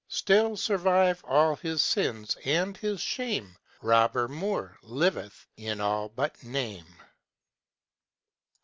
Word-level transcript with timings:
Still 0.09 0.57
survive 0.57 1.23
all 1.25 1.57
his 1.57 1.83
sins 1.83 2.35
and 2.43 2.75
his 2.75 2.99
shame 3.01 3.55
Robber 3.83 4.27
Moor 4.27 4.79
liveth 4.81 5.45
in 5.57 5.79
all 5.79 6.09
but 6.09 6.41
name. 6.43 6.95